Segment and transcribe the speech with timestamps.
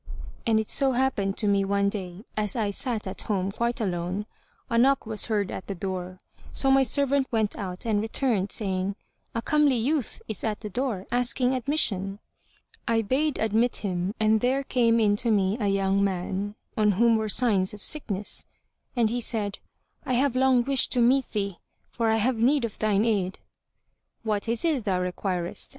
[0.47, 4.25] And it so happened to me one day, as I sat at home quite alone,
[4.67, 6.17] a knock was heard at the door;
[6.51, 8.95] so my servant went out and returned, saying,
[9.35, 12.17] "A comely youth is at the door, asking admission."
[12.87, 17.15] I bade admit him and there came in to me a young man, on whom
[17.15, 18.47] were signs of sickness,
[18.95, 19.59] and he said,
[20.03, 21.57] "I have long wished to meet thee,
[21.91, 23.37] for I have need of thine aid."
[24.23, 25.69] "What is it thou requirest?"